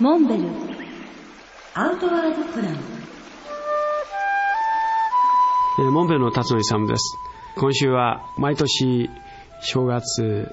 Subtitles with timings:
[0.00, 0.42] モンベル。
[1.74, 2.74] アウトワードプラン。
[5.78, 7.16] えーモンベルの辰野勇です。
[7.54, 9.08] 今週は毎年
[9.60, 10.52] 正月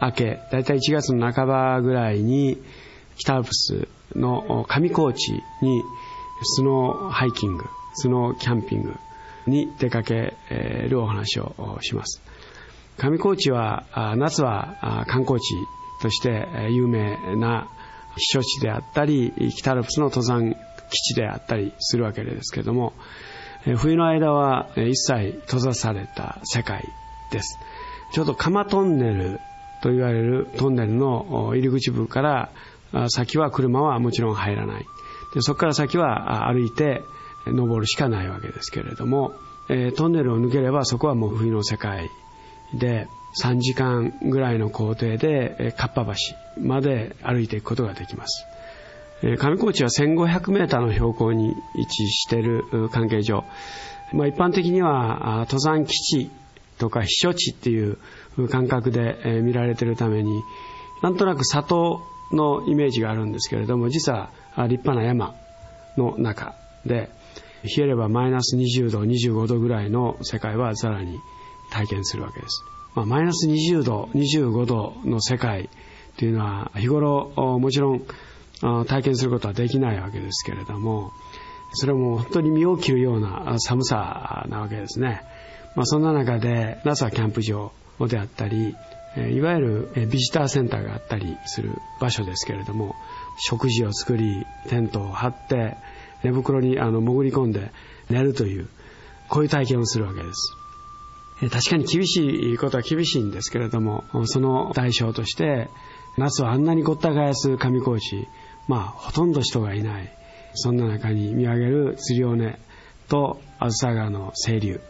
[0.00, 2.62] 明けだいたい1月の半ばぐらいに
[3.16, 5.82] 北アルプスの上高地に
[6.44, 7.64] スノーハイキング
[7.94, 8.94] スノーキャンピング
[9.48, 10.34] に出かけ
[10.88, 12.22] るお話をします。
[12.98, 15.56] 上高地は夏は観光地
[16.00, 17.68] として有名な
[18.16, 20.54] 避暑地であったり北アルプスの登山
[20.90, 22.92] 基地であったりするわけですけれども
[23.76, 26.84] 冬の間は一切閉ざされた世界
[27.32, 27.58] です。
[28.12, 29.40] ちょうど釜トンネル
[29.82, 32.50] と言われるトンネルの入り口部から
[33.08, 34.86] 先は車はもちろん入らない。
[35.34, 37.02] でそこから先は歩いて
[37.46, 39.34] 登るしかないわけですけれども、
[39.96, 42.08] トンネルを抜ければそこはもう冬の世界
[42.72, 43.08] で
[43.42, 48.46] 3時間ぐらいの行程でえーかっぱ橋まで歩いていくことができます。
[49.22, 53.44] 上高地は1500メーターの標高に位置している関係上、
[54.12, 56.30] まあ、一般的には登山基地
[56.78, 57.98] とか避暑地っていう
[58.50, 60.42] 感覚で見られているために
[61.02, 62.02] なんとなく里
[62.32, 64.30] のイメージがあるんですけれども実は
[64.68, 65.34] 立派な山
[65.96, 67.08] の中で
[67.62, 71.18] 冷えればマイナス20度25度ぐらいの世界はさらに
[71.70, 72.62] 体験するわけです、
[72.96, 75.68] まあ、マイナス20度25度の世界
[76.16, 77.30] というのは日頃
[77.60, 78.06] もちろん
[78.86, 81.12] 体験することはできないわけですけれども
[81.74, 85.20] それも本当に身を切るような寒さなわけですね、
[85.76, 88.74] まあ、そんな中でナサキャンプ場であったり
[89.30, 92.94] いわゆるビジターセンターがあったりする場所ですけれども
[93.38, 95.76] 食事を作りテントを張って
[96.24, 97.70] 寝袋にあの潜り込んで
[98.08, 98.68] 寝るという
[99.28, 100.65] こういう体験をするわけです。
[101.40, 105.68] 確かに厳しいことは厳しいんですけれどもその代償として
[106.16, 108.26] 夏はあんなにごった返す上高地
[108.68, 110.12] まあほとんど人がいない
[110.54, 112.58] そんな中に見上げる釣り尾根
[113.08, 114.80] と梓川の清流。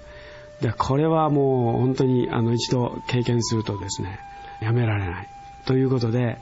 [0.60, 4.18] でこれはもう本当にあの一度経験するとですね
[4.62, 5.28] やめられない。
[5.66, 6.38] ということで、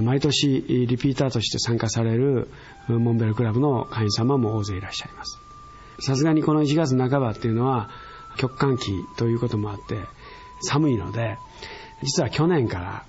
[0.00, 2.48] 毎年リピーターとして参加される
[2.88, 5.38] モンベルクラブの会員様も大勢いらっしゃいます。
[6.00, 7.90] さすがにこの1月半ばっていうのは
[8.36, 9.96] 極寒期ということもあって
[10.62, 11.36] 寒いので
[12.02, 13.04] 実は去年から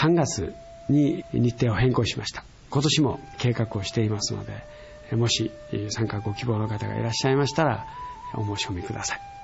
[0.00, 0.54] 3月
[0.88, 2.44] に日程を変更しました。
[2.70, 5.50] 今年も計画をしていますのでもし
[5.90, 7.86] 参加ご希望の方がいらっしゃいましたら
[8.34, 9.35] お申し込みください。